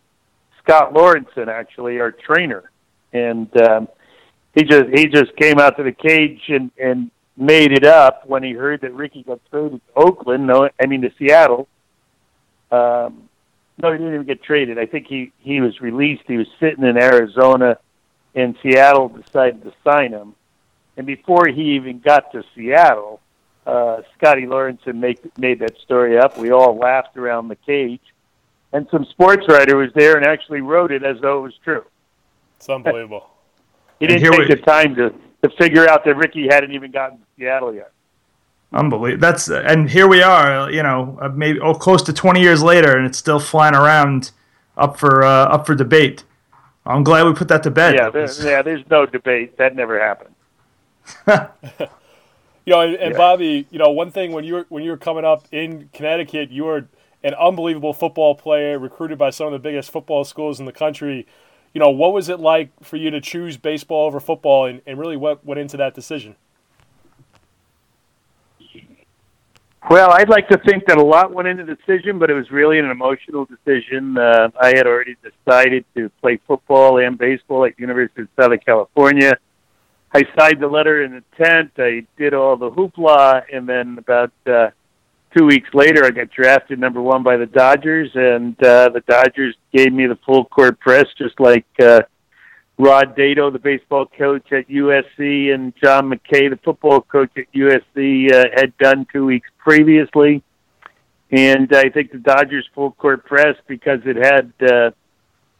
Scott 0.63 0.93
Lawrenson, 0.93 1.47
actually, 1.47 1.99
our 1.99 2.11
trainer, 2.11 2.71
and 3.13 3.49
um, 3.61 3.87
he 4.55 4.63
just 4.63 4.85
he 4.93 5.07
just 5.07 5.35
came 5.35 5.59
out 5.59 5.77
to 5.77 5.83
the 5.83 5.91
cage 5.91 6.41
and 6.47 6.71
and 6.81 7.11
made 7.37 7.71
it 7.71 7.85
up 7.85 8.27
when 8.27 8.43
he 8.43 8.51
heard 8.51 8.81
that 8.81 8.93
Rickey 8.93 9.23
got 9.23 9.39
traded 9.49 9.81
to 9.85 9.93
Oakland. 9.95 10.47
No, 10.47 10.69
I 10.81 10.85
mean 10.85 11.01
to 11.01 11.11
Seattle. 11.17 11.67
Um, 12.71 13.29
no, 13.77 13.91
he 13.91 13.97
didn't 13.97 14.13
even 14.13 14.27
get 14.27 14.43
traded. 14.43 14.77
I 14.77 14.85
think 14.85 15.07
he 15.07 15.31
he 15.39 15.61
was 15.61 15.81
released. 15.81 16.23
He 16.27 16.37
was 16.37 16.47
sitting 16.59 16.83
in 16.83 16.97
Arizona, 16.97 17.77
and 18.35 18.55
Seattle 18.61 19.09
decided 19.09 19.63
to 19.63 19.73
sign 19.83 20.11
him. 20.11 20.35
And 20.97 21.07
before 21.07 21.47
he 21.47 21.75
even 21.75 21.99
got 21.99 22.31
to 22.33 22.43
Seattle, 22.53 23.21
uh, 23.65 24.01
Scotty 24.17 24.45
Lawrenson 24.45 24.95
made 24.95 25.19
made 25.37 25.59
that 25.59 25.77
story 25.79 26.17
up. 26.17 26.37
We 26.37 26.51
all 26.51 26.77
laughed 26.77 27.17
around 27.17 27.47
the 27.47 27.55
cage, 27.55 28.01
and 28.73 28.87
some 28.91 29.05
sports 29.05 29.47
writer 29.47 29.77
was 29.77 29.91
there 29.93 30.17
and 30.17 30.25
actually 30.25 30.61
wrote 30.61 30.91
it 30.91 31.03
as 31.03 31.19
though 31.21 31.39
it 31.39 31.43
was 31.43 31.57
true. 31.63 31.83
It's 32.57 32.69
unbelievable. 32.69 33.29
He 33.99 34.07
didn't 34.07 34.31
take 34.31 34.39
we- 34.39 34.47
the 34.47 34.61
time 34.61 34.95
to 34.95 35.13
to 35.43 35.49
figure 35.57 35.89
out 35.89 36.05
that 36.05 36.15
Rickey 36.15 36.47
hadn't 36.47 36.71
even 36.71 36.91
gotten 36.91 37.17
to 37.17 37.23
Seattle 37.37 37.73
yet. 37.73 37.91
Unbelievable. 38.73 39.19
That's 39.19 39.49
and 39.49 39.89
here 39.89 40.07
we 40.07 40.21
are. 40.21 40.71
You 40.71 40.83
know, 40.83 41.17
uh, 41.21 41.29
maybe 41.29 41.59
oh, 41.59 41.73
close 41.73 42.01
to 42.03 42.13
20 42.13 42.39
years 42.41 42.63
later, 42.63 42.97
and 42.97 43.05
it's 43.05 43.17
still 43.17 43.39
flying 43.39 43.75
around, 43.75 44.31
up 44.77 44.97
for 44.97 45.23
uh, 45.23 45.45
up 45.45 45.65
for 45.65 45.75
debate. 45.75 46.23
I'm 46.85 47.03
glad 47.03 47.25
we 47.25 47.33
put 47.33 47.49
that 47.49 47.63
to 47.63 47.71
bed. 47.71 47.95
Yeah, 47.95 48.09
there, 48.09 48.31
yeah. 48.43 48.61
There's 48.61 48.89
no 48.89 49.05
debate. 49.05 49.57
That 49.57 49.75
never 49.75 49.99
happened. 49.99 50.33
you 52.65 52.73
know, 52.73 52.81
and, 52.81 52.95
and 52.95 53.11
yeah. 53.11 53.17
Bobby, 53.17 53.67
you 53.69 53.77
know, 53.77 53.89
one 53.89 54.09
thing 54.09 54.31
when 54.31 54.45
you 54.45 54.53
were 54.55 54.65
when 54.69 54.83
you 54.83 54.91
were 54.91 54.97
coming 54.97 55.25
up 55.25 55.45
in 55.51 55.89
Connecticut, 55.93 56.49
you 56.49 56.63
were 56.63 56.87
an 57.23 57.33
unbelievable 57.35 57.93
football 57.93 58.35
player, 58.35 58.79
recruited 58.79 59.17
by 59.17 59.29
some 59.31 59.47
of 59.47 59.53
the 59.53 59.59
biggest 59.59 59.91
football 59.91 60.23
schools 60.23 60.59
in 60.59 60.65
the 60.65 60.71
country. 60.71 61.27
You 61.73 61.79
know, 61.79 61.89
what 61.89 62.13
was 62.13 62.29
it 62.29 62.39
like 62.39 62.71
for 62.81 62.97
you 62.97 63.11
to 63.11 63.21
choose 63.21 63.57
baseball 63.57 64.07
over 64.07 64.19
football, 64.19 64.65
and, 64.65 64.81
and 64.87 64.97
really 64.97 65.17
what 65.17 65.45
went 65.45 65.59
into 65.59 65.77
that 65.77 65.93
decision? 65.93 66.35
Well, 69.89 70.11
I'd 70.11 70.29
like 70.29 70.47
to 70.49 70.59
think 70.59 70.85
that 70.87 70.97
a 70.97 71.03
lot 71.03 71.33
went 71.33 71.47
into 71.47 71.65
the 71.65 71.75
decision, 71.75 72.19
but 72.19 72.29
it 72.29 72.33
was 72.33 72.49
really 72.51 72.77
an 72.77 72.85
emotional 72.85 73.45
decision. 73.45 74.15
Uh, 74.15 74.49
I 74.59 74.67
had 74.67 74.85
already 74.85 75.17
decided 75.23 75.85
to 75.95 76.09
play 76.21 76.39
football 76.47 76.99
and 76.99 77.17
baseball 77.17 77.65
at 77.65 77.75
the 77.75 77.81
University 77.81 78.21
of 78.21 78.27
Southern 78.39 78.59
California. 78.59 79.33
I 80.13 80.23
signed 80.37 80.61
the 80.61 80.67
letter 80.67 81.03
in 81.03 81.13
intent. 81.13 81.71
I 81.77 82.05
did 82.17 82.33
all 82.33 82.57
the 82.57 82.69
hoopla, 82.69 83.43
and 83.51 83.67
then 83.67 83.97
about 83.97 84.31
uh, 84.45 84.69
two 85.35 85.45
weeks 85.45 85.69
later, 85.73 86.05
I 86.05 86.11
got 86.11 86.29
drafted 86.29 86.77
number 86.79 87.01
one 87.01 87.23
by 87.23 87.37
the 87.37 87.47
Dodgers, 87.47 88.11
and 88.13 88.53
uh, 88.63 88.89
the 88.89 89.01
Dodgers 89.07 89.55
gave 89.73 89.91
me 89.91 90.05
the 90.05 90.19
full 90.25 90.45
court 90.45 90.79
press, 90.79 91.05
just 91.17 91.39
like 91.39 91.65
uh, 91.81 92.01
Rod 92.81 93.15
Dedeaux, 93.15 93.53
the 93.53 93.59
baseball 93.59 94.07
coach 94.07 94.51
at 94.51 94.67
USC, 94.67 95.53
and 95.53 95.71
John 95.75 96.09
McKay, 96.09 96.49
the 96.49 96.59
football 96.63 97.01
coach 97.01 97.29
at 97.37 97.45
USC, 97.53 98.33
uh, 98.33 98.45
had 98.55 98.75
done 98.79 99.05
two 99.13 99.23
weeks 99.23 99.47
previously. 99.59 100.41
And 101.29 101.71
I 101.75 101.89
think 101.89 102.11
the 102.11 102.17
Dodgers 102.17 102.67
full 102.73 102.93
court 102.93 103.23
press 103.23 103.55
because 103.67 103.99
it 104.05 104.15
had, 104.15 104.51
uh, 104.67 104.91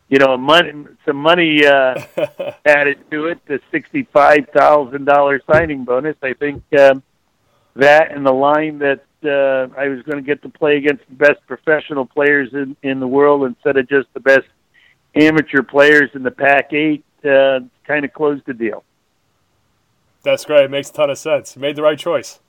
you 0.10 0.18
know, 0.18 0.36
money, 0.36 0.72
some 1.06 1.18
money 1.18 1.64
uh, 1.64 1.94
added 2.66 2.98
to 3.12 3.28
it, 3.28 3.46
the 3.46 3.60
sixty-five 3.70 4.48
thousand 4.52 5.06
dollar 5.06 5.42
signing 5.50 5.86
bonus. 5.86 6.16
I 6.24 6.34
think 6.34 6.64
uh, 6.76 6.96
that 7.76 8.12
and 8.14 8.26
the 8.26 8.34
line 8.34 8.80
that 8.80 9.04
uh, 9.24 9.72
I 9.80 9.90
was 9.90 10.02
going 10.02 10.18
to 10.18 10.24
get 10.24 10.42
to 10.42 10.50
play 10.50 10.78
against 10.78 11.04
the 11.08 11.16
best 11.16 11.40
professional 11.46 12.08
players 12.08 12.50
in 12.54 12.76
in 12.82 13.00
the 13.00 13.08
world 13.08 13.44
instead 13.44 13.78
of 13.78 13.88
just 13.88 14.12
the 14.16 14.20
best 14.20 14.48
amateur 15.14 15.62
players 15.62 16.10
in 16.16 16.24
the 16.24 16.32
Pac-8 16.32 17.04
uh, 17.24 17.60
to 17.60 17.70
kind 17.86 18.04
of 18.04 18.14
close 18.14 18.42
the 18.46 18.54
deal. 18.54 18.84
That's 20.24 20.46
great. 20.46 20.66
It 20.66 20.72
makes 20.72 20.90
a 20.90 20.94
ton 20.94 21.10
of 21.10 21.18
sense. 21.18 21.56
You 21.56 21.62
made 21.62 21.76
the 21.76 21.82
right 21.82 21.98
choice. 21.98 22.40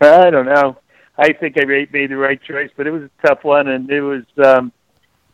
I 0.00 0.30
don't 0.30 0.46
know. 0.46 0.78
I 1.18 1.32
think 1.32 1.58
I 1.58 1.64
made 1.64 1.90
the 1.92 2.16
right 2.16 2.40
choice, 2.42 2.70
but 2.76 2.86
it 2.86 2.90
was 2.90 3.02
a 3.02 3.10
tough 3.26 3.44
one, 3.44 3.68
and 3.68 3.90
it 3.90 4.00
was, 4.00 4.24
um, 4.44 4.72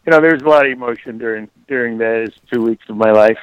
you 0.04 0.10
know, 0.10 0.20
there 0.20 0.32
was 0.32 0.42
a 0.42 0.48
lot 0.48 0.66
of 0.66 0.72
emotion 0.72 1.18
during 1.18 1.48
during 1.68 1.98
those 1.98 2.30
two 2.50 2.62
weeks 2.62 2.84
of 2.88 2.96
my 2.96 3.12
life. 3.12 3.38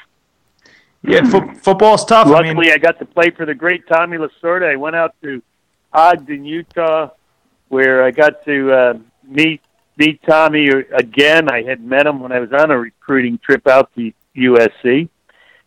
Yeah, 1.03 1.23
fo- 1.23 1.53
football's 1.55 2.05
tough. 2.05 2.27
Luckily, 2.27 2.49
I, 2.49 2.53
mean... 2.53 2.71
I, 2.71 2.77
got 2.77 2.99
to 2.99 3.05
play 3.05 3.29
for 3.29 3.45
the 3.45 3.55
great 3.55 3.87
Tommy 3.87 4.17
Lasorda. 4.17 4.71
I 4.71 4.75
went 4.75 4.95
out 4.95 5.15
to 5.21 5.41
Ogden, 5.93 6.45
Utah, 6.45 7.09
where 7.69 8.03
I 8.03 8.11
got 8.11 8.43
to 8.45 8.71
uh, 8.71 8.93
meet 9.23 9.61
meet 9.97 10.21
Tommy 10.23 10.67
again. 10.93 11.49
I 11.49 11.63
had 11.63 11.83
met 11.83 12.07
him 12.07 12.19
when 12.19 12.31
I 12.31 12.39
was 12.39 12.51
on 12.51 12.71
a 12.71 12.77
recruiting 12.77 13.37
trip 13.37 13.67
out 13.67 13.93
to 13.95 14.11
USC 14.35 15.09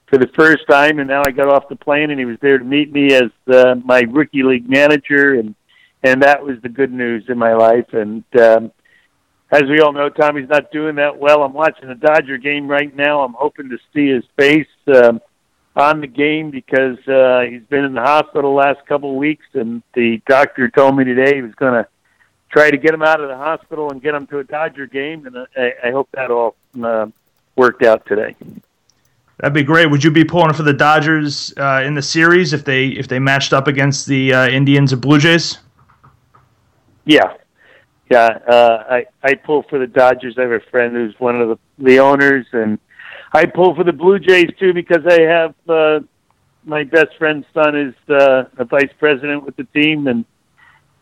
for 0.06 0.18
the 0.18 0.28
first 0.28 0.66
time, 0.68 0.98
and 0.98 1.08
now 1.08 1.22
I 1.26 1.30
got 1.30 1.48
off 1.48 1.68
the 1.68 1.76
plane, 1.76 2.10
and 2.10 2.18
he 2.18 2.24
was 2.24 2.38
there 2.40 2.58
to 2.58 2.64
meet 2.64 2.92
me 2.92 3.12
as 3.14 3.30
uh, 3.52 3.74
my 3.84 4.00
rookie 4.00 4.42
league 4.42 4.68
manager, 4.68 5.34
and 5.34 5.54
and 6.02 6.22
that 6.22 6.44
was 6.44 6.60
the 6.62 6.68
good 6.68 6.92
news 6.92 7.24
in 7.28 7.38
my 7.38 7.54
life. 7.54 7.92
And 7.92 8.22
um, 8.40 8.70
as 9.50 9.62
we 9.62 9.80
all 9.80 9.92
know, 9.92 10.08
Tommy's 10.08 10.48
not 10.48 10.70
doing 10.70 10.96
that 10.96 11.18
well. 11.18 11.42
I'm 11.42 11.52
watching 11.52 11.88
the 11.88 11.94
Dodger 11.94 12.38
game 12.38 12.68
right 12.68 12.94
now. 12.94 13.22
I'm 13.22 13.32
hoping 13.32 13.70
to 13.70 13.78
see 13.92 14.08
his 14.08 14.24
face 14.36 14.68
um, 14.94 15.20
on 15.74 16.00
the 16.00 16.06
game 16.06 16.50
because 16.50 16.98
uh, 17.08 17.40
he's 17.50 17.64
been 17.68 17.84
in 17.84 17.94
the 17.94 18.02
hospital 18.02 18.52
the 18.52 18.60
last 18.60 18.86
couple 18.86 19.10
of 19.10 19.16
weeks, 19.16 19.46
and 19.54 19.82
the 19.94 20.20
doctor 20.28 20.68
told 20.68 20.96
me 20.96 21.04
today 21.04 21.36
he 21.36 21.42
was 21.42 21.54
going 21.54 21.74
to 21.74 21.88
try 22.50 22.70
to 22.70 22.76
get 22.76 22.94
him 22.94 23.02
out 23.02 23.20
of 23.20 23.28
the 23.28 23.36
hospital 23.36 23.90
and 23.90 24.00
get 24.00 24.14
him 24.14 24.26
to 24.28 24.38
a 24.38 24.44
Dodger 24.44 24.86
game, 24.86 25.26
and 25.26 25.36
I, 25.56 25.88
I 25.88 25.90
hope 25.90 26.08
that 26.12 26.30
all 26.30 26.54
uh, 26.82 27.06
worked 27.56 27.82
out 27.82 28.06
today. 28.06 28.36
That'd 29.38 29.52
be 29.52 29.62
great. 29.62 29.90
Would 29.90 30.02
you 30.02 30.10
be 30.10 30.24
pulling 30.24 30.54
for 30.54 30.62
the 30.62 30.72
Dodgers 30.72 31.52
uh, 31.58 31.82
in 31.84 31.94
the 31.94 32.02
series 32.02 32.52
if 32.52 32.64
they 32.64 32.88
if 32.88 33.06
they 33.06 33.18
matched 33.18 33.52
up 33.52 33.66
against 33.66 34.06
the 34.06 34.32
uh, 34.32 34.48
Indians 34.48 34.92
or 34.92 34.96
Blue 34.96 35.18
Jays? 35.18 35.58
Yeah, 37.04 37.34
yeah. 38.10 38.38
Uh, 38.48 38.84
I 38.88 39.06
I 39.22 39.34
pull 39.34 39.62
for 39.64 39.78
the 39.78 39.86
Dodgers. 39.86 40.36
I 40.38 40.42
have 40.42 40.52
a 40.52 40.60
friend 40.70 40.94
who's 40.94 41.14
one 41.18 41.40
of 41.40 41.48
the 41.48 41.58
the 41.78 41.98
owners, 42.00 42.46
and 42.52 42.78
I 43.32 43.44
pull 43.44 43.74
for 43.74 43.84
the 43.84 43.92
Blue 43.92 44.18
Jays 44.18 44.48
too 44.58 44.72
because 44.72 45.06
I 45.06 45.20
have 45.20 45.54
uh, 45.68 46.00
my 46.64 46.84
best 46.84 47.16
friend's 47.18 47.46
son 47.52 47.76
is 47.76 47.94
uh, 48.08 48.44
a 48.56 48.64
vice 48.64 48.92
president 48.98 49.44
with 49.44 49.56
the 49.56 49.64
team, 49.64 50.06
and 50.06 50.24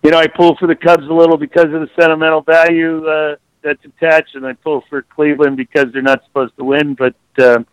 you 0.02 0.10
know 0.10 0.18
I 0.18 0.26
pull 0.26 0.56
for 0.56 0.66
the 0.66 0.74
Cubs 0.74 1.04
a 1.04 1.12
little 1.12 1.36
because 1.36 1.66
of 1.66 1.80
the 1.80 1.90
sentimental 1.96 2.40
value 2.40 3.06
uh, 3.06 3.36
that's 3.64 3.84
attached, 3.84 4.36
and 4.36 4.46
I 4.46 4.52
pull 4.52 4.84
for 4.88 5.02
Cleveland 5.02 5.56
because 5.56 5.86
they're 5.92 6.02
not 6.02 6.22
supposed 6.24 6.56
to 6.58 6.64
win, 6.64 6.94
but. 6.94 7.14
Uh, 7.36 7.64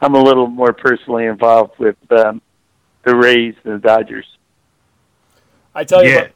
I'm 0.00 0.14
a 0.14 0.22
little 0.22 0.46
more 0.46 0.72
personally 0.72 1.26
involved 1.26 1.78
with 1.78 1.96
um, 2.10 2.42
the 3.04 3.16
Rays 3.16 3.54
and 3.64 3.74
the 3.74 3.78
Dodgers. 3.78 4.26
I 5.74 5.84
tell 5.84 6.04
you, 6.04 6.10
yeah. 6.10 6.28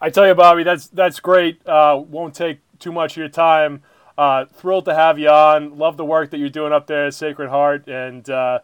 I 0.00 0.10
tell 0.10 0.26
you, 0.26 0.34
Bobby, 0.34 0.62
that's 0.62 0.88
that's 0.88 1.20
great. 1.20 1.66
Uh, 1.66 2.02
won't 2.06 2.34
take 2.34 2.60
too 2.78 2.92
much 2.92 3.12
of 3.12 3.16
your 3.18 3.28
time. 3.28 3.82
Uh, 4.16 4.44
thrilled 4.44 4.84
to 4.86 4.94
have 4.94 5.18
you 5.18 5.28
on. 5.28 5.78
Love 5.78 5.96
the 5.96 6.04
work 6.04 6.30
that 6.30 6.38
you're 6.38 6.50
doing 6.50 6.72
up 6.72 6.86
there 6.86 7.06
at 7.06 7.14
Sacred 7.14 7.48
Heart, 7.48 7.88
and 7.88 8.28
uh, 8.28 8.60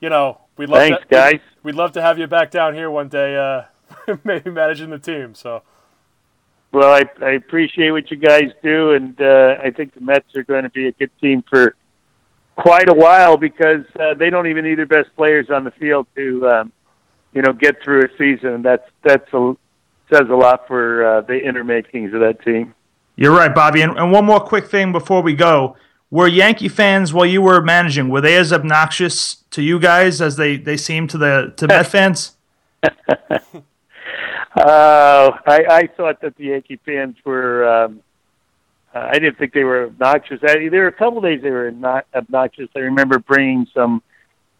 you 0.00 0.10
know 0.10 0.40
we'd 0.56 0.68
love 0.68 0.80
Thanks, 0.80 1.00
to, 1.00 1.06
guys. 1.08 1.32
We'd, 1.62 1.72
we'd, 1.72 1.74
love 1.74 1.92
to 1.92 2.02
have 2.02 2.18
you 2.18 2.26
back 2.26 2.50
down 2.50 2.74
here 2.74 2.90
one 2.90 3.08
day, 3.08 3.36
uh, 3.36 4.16
maybe 4.24 4.50
managing 4.50 4.90
the 4.90 4.98
team. 4.98 5.34
So. 5.34 5.62
Well, 6.72 6.92
I, 6.92 7.04
I 7.24 7.32
appreciate 7.32 7.90
what 7.90 8.10
you 8.10 8.16
guys 8.16 8.50
do, 8.62 8.92
and 8.92 9.20
uh, 9.20 9.56
I 9.62 9.70
think 9.70 9.94
the 9.94 10.00
Mets 10.00 10.36
are 10.36 10.44
going 10.44 10.62
to 10.62 10.70
be 10.70 10.86
a 10.86 10.92
good 10.92 11.10
team 11.20 11.42
for 11.48 11.74
quite 12.56 12.88
a 12.88 12.94
while 12.94 13.36
because 13.36 13.84
uh, 13.98 14.14
they 14.14 14.30
don't 14.30 14.46
even 14.46 14.64
need 14.64 14.76
their 14.76 14.86
best 14.86 15.08
players 15.16 15.50
on 15.50 15.64
the 15.64 15.72
field 15.72 16.06
to, 16.14 16.48
um, 16.48 16.72
you 17.32 17.42
know, 17.42 17.52
get 17.52 17.82
through 17.82 18.02
a 18.02 18.08
season. 18.16 18.62
That's 18.62 18.88
that's 19.02 19.32
a, 19.32 19.54
says 20.12 20.28
a 20.30 20.34
lot 20.34 20.68
for 20.68 21.04
uh, 21.04 21.20
the 21.22 21.44
inner 21.44 21.64
makings 21.64 22.14
of 22.14 22.20
that 22.20 22.42
team. 22.44 22.74
You're 23.16 23.34
right, 23.34 23.54
Bobby. 23.54 23.82
And, 23.82 23.98
and 23.98 24.12
one 24.12 24.24
more 24.24 24.40
quick 24.40 24.66
thing 24.66 24.92
before 24.92 25.22
we 25.22 25.34
go: 25.34 25.76
Were 26.10 26.28
Yankee 26.28 26.68
fans 26.68 27.12
while 27.12 27.26
you 27.26 27.42
were 27.42 27.60
managing 27.60 28.08
were 28.10 28.20
they 28.20 28.36
as 28.36 28.52
obnoxious 28.52 29.36
to 29.50 29.62
you 29.62 29.80
guys 29.80 30.20
as 30.20 30.36
they 30.36 30.56
they 30.56 30.76
seem 30.76 31.08
to 31.08 31.18
the 31.18 31.52
to 31.56 31.66
Met 31.66 31.86
fans? 31.88 32.36
uh, 34.56 35.30
I, 35.46 35.64
I 35.70 35.88
thought 35.96 36.20
that 36.22 36.36
the 36.36 36.46
Yankee 36.46 36.80
fans 36.84 37.16
were. 37.24 37.68
Um, 37.68 38.02
uh, 38.92 39.08
I 39.12 39.20
didn't 39.20 39.38
think 39.38 39.52
they 39.52 39.62
were 39.62 39.84
obnoxious. 39.84 40.40
I, 40.42 40.68
there 40.68 40.82
were 40.82 40.88
a 40.88 40.92
couple 40.92 41.20
days 41.20 41.42
they 41.42 41.50
were 41.50 41.70
not 41.70 42.06
obnoxious. 42.12 42.68
I 42.74 42.80
remember 42.80 43.20
bringing 43.20 43.68
some 43.72 44.02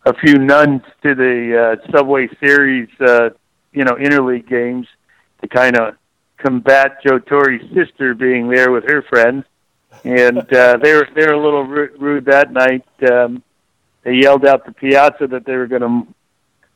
a 0.07 0.15
few 0.15 0.39
nuns 0.39 0.83
to 1.03 1.15
the 1.15 1.79
uh, 1.83 1.91
Subway 1.91 2.29
Series, 2.39 2.89
uh, 3.01 3.31
you 3.73 3.85
know, 3.85 3.95
interleague 3.95 4.49
games 4.49 4.87
to 5.43 5.49
kind 5.49 5.77
of 5.77 5.97
combat 6.39 7.03
Joe 7.05 7.19
Torre's 7.19 7.63
sister 7.75 8.15
being 8.15 8.49
there 8.49 8.71
with 8.71 8.85
her 8.85 9.03
friends, 9.03 9.45
and 10.05 10.39
uh, 10.53 10.77
they 10.77 10.95
were 10.95 11.09
they 11.15 11.27
were 11.27 11.33
a 11.33 11.43
little 11.43 11.65
rude 11.65 12.27
that 12.27 12.53
night. 12.53 12.87
Um, 13.11 13.43
they 14.05 14.15
yelled 14.15 14.47
out 14.47 14.65
the 14.65 14.73
Piazza 14.73 15.27
that 15.27 15.45
they 15.45 15.57
were 15.57 15.67
going 15.67 15.83
to 15.83 16.15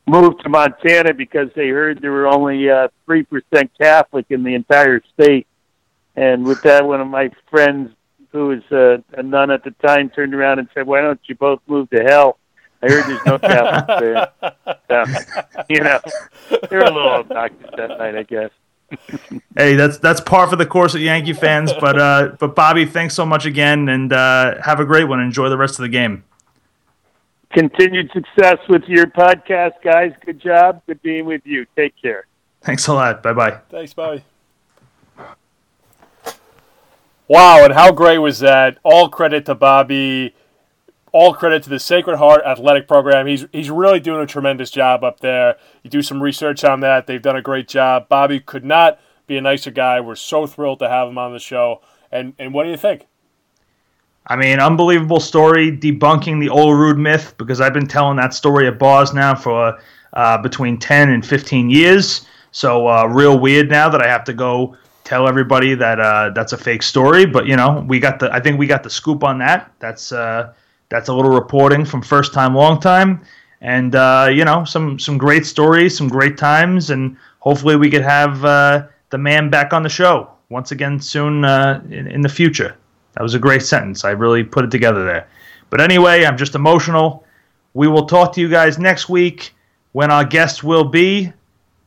move 0.07 0.39
to 0.39 0.49
Montana 0.49 1.15
because 1.15 1.49
they 1.57 1.69
heard 1.69 2.01
there 2.01 2.13
were 2.13 2.27
only 2.27 2.71
uh, 2.71 2.89
three 3.07 3.23
uh, 3.23 3.25
percent 3.25 3.71
Catholic 3.79 4.27
in 4.31 4.43
the 4.43 4.55
entire 4.55 5.01
state 5.15 5.47
and 6.17 6.45
with 6.45 6.63
that, 6.63 6.87
one 6.87 7.01
of 7.01 7.09
my 7.09 7.31
friends, 7.51 7.91
who 8.31 8.49
was 8.49 8.63
uh, 8.71 8.99
a 9.19 9.23
nun 9.23 9.51
at 9.51 9.65
the 9.65 9.71
time, 9.87 10.11
turned 10.11 10.35
around 10.35 10.59
and 10.59 10.69
said, 10.75 10.87
"Why 10.87 11.01
don't 11.01 11.21
you 11.25 11.35
both 11.35 11.61
move 11.67 11.91
to 11.91 12.03
hell?" 12.03 12.39
I 12.83 12.89
heard 12.89 13.05
there's 13.07 13.27
no 13.27 13.39
Catholics 13.39 14.01
there. 14.01 14.29
So, 14.87 15.03
you 15.71 15.81
know, 15.81 15.99
they're 16.69 16.85
a 16.85 16.93
little 16.93 17.09
obnoxious 17.09 17.71
that 17.77 17.89
night, 17.99 18.15
I 18.15 18.23
guess. 18.23 18.51
hey, 19.57 19.75
that's 19.75 19.99
that's 19.99 20.21
par 20.21 20.47
for 20.47 20.57
the 20.57 20.67
course 20.67 20.95
of 20.95 21.01
Yankee 21.01 21.33
fans. 21.33 21.73
But 21.73 21.99
uh, 21.99 22.37
but 22.39 22.55
Bobby, 22.55 22.85
thanks 22.85 23.15
so 23.15 23.25
much 23.25 23.47
again, 23.47 23.89
and 23.89 24.13
uh, 24.13 24.61
have 24.63 24.79
a 24.79 24.85
great 24.85 25.05
one. 25.05 25.21
Enjoy 25.21 25.49
the 25.49 25.57
rest 25.57 25.79
of 25.79 25.83
the 25.83 25.89
game. 25.89 26.23
Continued 27.55 28.11
success 28.13 28.59
with 28.69 28.83
your 28.89 29.07
podcast, 29.07 29.75
guys. 29.83 30.13
Good 30.27 30.41
job. 30.41 30.83
Good 30.87 31.01
being 31.03 31.25
with 31.25 31.43
you. 31.45 31.67
Take 31.77 31.95
care. 32.03 32.27
Thanks 32.63 32.87
a 32.89 32.95
lot. 32.95 33.23
Bye 33.23 33.33
bye. 33.33 33.61
Thanks, 33.71 33.95
Bobby. 33.95 34.25
Wow, 37.29 37.65
and 37.65 37.73
how 37.73 37.93
great 37.93 38.19
was 38.19 38.41
that? 38.41 38.79
All 38.83 39.09
credit 39.09 39.47
to 39.47 39.55
Bobby. 39.55 40.35
all 41.13 41.33
credit 41.33 41.63
to 41.63 41.71
the 41.71 41.79
Sacred 41.79 42.17
Heart 42.17 42.43
Athletic 42.45 42.89
Program. 42.89 43.27
He's 43.27 43.47
he's 43.53 43.71
really 43.71 44.01
doing 44.01 44.21
a 44.21 44.27
tremendous 44.27 44.71
job 44.71 45.05
up 45.05 45.21
there. 45.21 45.57
You 45.83 45.91
do 45.91 46.03
some 46.03 46.23
research 46.23 46.65
on 46.65 46.81
that; 46.81 47.07
they've 47.07 47.23
done 47.23 47.37
a 47.37 47.43
great 47.43 47.69
job. 47.69 48.09
Bobby 48.09 48.41
could 48.41 48.65
not 48.65 48.99
be 49.27 49.37
a 49.37 49.41
nicer 49.41 49.71
guy. 49.71 50.01
We're 50.01 50.17
so 50.17 50.47
thrilled 50.47 50.81
to 50.81 50.89
have 50.89 51.09
him 51.09 51.17
on 51.19 51.33
the 51.33 51.39
show. 51.39 51.81
And 52.11 52.35
and 52.39 52.53
what 52.53 52.65
do 52.65 52.71
you 52.71 52.77
think? 52.77 53.07
I 54.27 54.37
mean, 54.37 54.59
unbelievable 54.59 55.21
story 55.21 55.71
debunking 55.71 56.41
the 56.41 56.49
Olerud 56.49 56.97
myth 56.97 57.35
because 57.37 57.61
I've 57.61 57.75
been 57.75 57.87
telling 57.87 58.17
that 58.17 58.33
story 58.33 58.67
at 58.67 58.79
bars 58.79 59.13
now 59.13 59.35
for 59.35 59.79
uh, 60.15 60.39
between 60.39 60.79
10 60.79 61.11
and 61.11 61.25
15 61.25 61.69
years. 61.69 62.27
So, 62.51 62.89
uh, 62.89 63.05
real 63.07 63.39
weird 63.39 63.69
now 63.69 63.91
that 63.91 64.01
I 64.01 64.09
have 64.09 64.25
to 64.25 64.33
go 64.33 64.77
tell 65.03 65.29
everybody 65.29 65.75
that 65.75 66.01
uh, 66.01 66.31
that's 66.31 66.55
a 66.55 66.57
fake 66.57 66.83
story. 66.83 67.27
But, 67.27 67.47
you 67.47 67.57
know, 67.57 67.85
we 67.87 67.99
got 67.99 68.19
the, 68.19 68.33
I 68.33 68.41
think 68.41 68.59
we 68.59 68.67
got 68.67 68.83
the 68.83 68.89
scoop 68.89 69.25
on 69.25 69.39
that. 69.39 69.71
That's, 69.79 70.11
uh, 70.13 70.55
that's 70.89 71.09
a 71.09 71.13
little 71.13 71.33
reporting 71.33 71.85
from 71.85 72.01
first 72.01 72.33
time, 72.33 72.55
long 72.55 72.81
time. 72.81 73.21
And, 73.61 73.95
uh, 73.95 74.31
you 74.33 74.47
know, 74.47 74.65
some, 74.65 74.99
some 74.99 75.19
great 75.19 75.45
stories, 75.45 75.95
some 75.95 76.09
great 76.09 76.39
times. 76.39 76.89
And 76.89 77.19
hopefully 77.41 77.77
we 77.77 77.91
could 77.91 78.03
have 78.03 78.43
uh, 78.43 78.87
the 79.11 79.19
man 79.19 79.51
back 79.51 79.75
on 79.75 79.83
the 79.83 79.91
show 79.91 80.31
once 80.49 80.71
again 80.71 80.99
soon 80.99 81.45
in, 81.45 82.07
in 82.07 82.23
the 82.23 82.29
future. 82.29 82.77
That 83.15 83.23
was 83.23 83.35
a 83.35 83.39
great 83.39 83.63
sentence. 83.63 84.05
I 84.05 84.11
really 84.11 84.43
put 84.43 84.65
it 84.65 84.71
together 84.71 85.05
there. 85.05 85.29
But 85.71 85.81
anyway, 85.81 86.25
I'm 86.25 86.37
just 86.37 86.55
emotional. 86.55 87.25
We 87.73 87.89
will 87.89 88.07
talk 88.07 88.33
to 88.35 88.41
you 88.41 88.49
guys 88.49 88.79
next 88.79 89.09
week 89.09 89.55
when 89.93 90.11
our 90.11 90.25
guest 90.25 90.63
will 90.65 90.85
be 90.85 91.33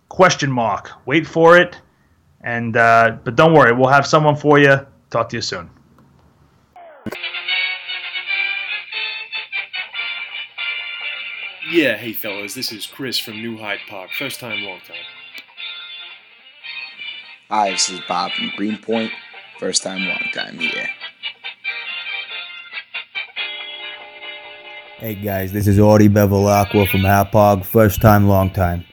question 0.10 0.52
mark. 0.52 0.92
Wait 1.06 1.28
for 1.28 1.58
it. 1.58 1.78
And 2.42 2.78
uh, 2.78 3.18
but 3.24 3.36
don't 3.36 3.54
worry, 3.54 3.74
we'll 3.74 3.90
have 3.90 4.08
someone 4.08 4.36
for 4.36 4.60
you. 4.60 4.80
Talk 5.10 5.30
to 5.30 5.38
you 5.38 5.42
soon. 5.42 5.70
Yeah, 11.70 11.98
hey 11.98 12.14
fellas, 12.14 12.54
this 12.54 12.72
is 12.72 12.86
Chris 12.86 13.20
from 13.20 13.42
New 13.42 13.58
Hyde 13.58 13.80
Park. 13.90 14.12
First 14.18 14.40
time, 14.40 14.64
long 14.64 14.80
time. 14.80 14.96
Hi, 17.50 17.72
this 17.72 17.90
is 17.90 18.00
Bob 18.08 18.32
from 18.32 18.52
Greenpoint. 18.56 19.12
First 19.60 19.84
time, 19.84 20.08
long 20.08 20.30
time, 20.34 20.60
yeah. 20.62 20.88
Hey 25.00 25.14
guys, 25.14 25.54
this 25.54 25.68
is 25.68 25.78
Audie 25.80 26.10
Bevilacqua 26.10 26.90
from 26.90 27.02
Hauppauge. 27.02 27.64
First 27.64 28.02
time, 28.02 28.28
long 28.28 28.50
time. 28.50 28.84